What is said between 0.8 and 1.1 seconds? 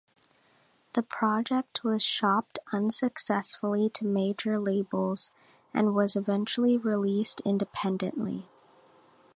The